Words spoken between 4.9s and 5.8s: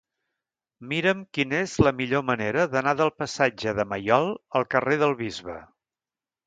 del Bisbe.